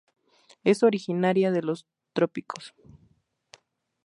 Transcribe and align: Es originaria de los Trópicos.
Es 0.63 0.81
originaria 0.81 1.51
de 1.51 1.61
los 1.61 1.85
Trópicos. 2.13 2.73